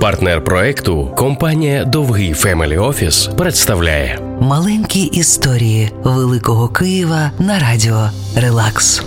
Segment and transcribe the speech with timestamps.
[0.00, 9.02] Партнер проекту компанія Довгий Family Office представляє Маленькі історії Великого Києва на радіо Релакс.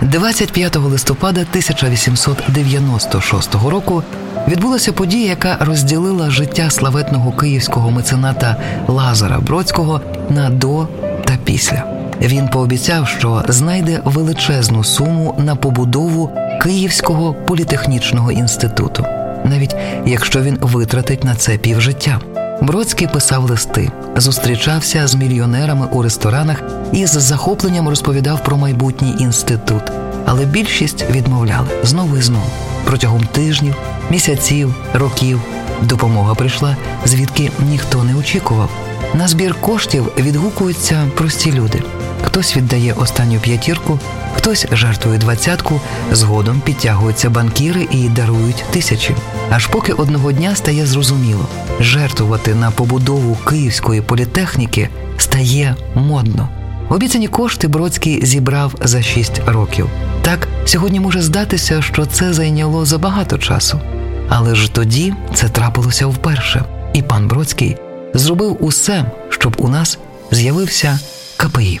[0.00, 4.02] 25 листопада 1896 року
[4.48, 8.56] відбулася подія, яка розділила життя славетного київського мецената
[8.88, 10.00] Лазара Бродського
[10.30, 10.88] на до
[11.24, 11.84] та після.
[12.20, 16.30] Він пообіцяв, що знайде величезну суму на побудову
[16.62, 19.06] Київського політехнічного інституту,
[19.44, 22.20] навіть якщо він витратить на це півжиття.
[22.62, 29.82] Бродський писав листи, зустрічався з мільйонерами у ресторанах і з захопленням розповідав про майбутній інститут.
[30.26, 32.50] Але більшість відмовляли знову і знову
[32.84, 33.76] протягом тижнів,
[34.10, 35.40] місяців, років.
[35.82, 38.70] Допомога прийшла, звідки ніхто не очікував.
[39.14, 41.82] На збір коштів відгукуються прості люди.
[42.22, 43.98] Хтось віддає останню п'ятірку,
[44.34, 45.80] хтось жертвує двадцятку,
[46.12, 49.14] згодом підтягуються банкіри і дарують тисячі.
[49.50, 51.46] Аж поки одного дня стає зрозуміло,
[51.80, 56.48] жертвувати на побудову київської політехніки стає модно.
[56.88, 59.88] Обіцяні кошти Бродський зібрав за шість років.
[60.22, 63.80] Так, сьогодні може здатися, що це зайняло забагато часу.
[64.28, 67.76] Але ж тоді це трапилося вперше, і пан Бродський
[68.14, 69.98] зробив усе, щоб у нас
[70.30, 70.98] з'явився
[71.36, 71.80] КПІ.